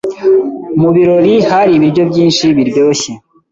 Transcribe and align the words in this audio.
Mu 0.79 0.89
birori 0.95 1.33
hari 1.49 1.71
ibiryo 1.77 2.03
byinshi 2.11 2.43
biryoshye 2.57 3.11